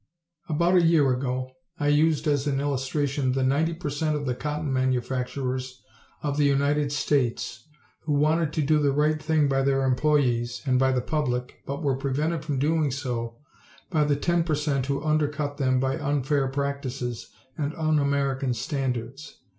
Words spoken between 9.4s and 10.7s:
by their employees